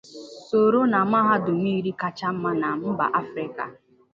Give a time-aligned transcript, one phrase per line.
[0.47, 3.65] sòró na mahadum iri kacha mma na mba Afrịka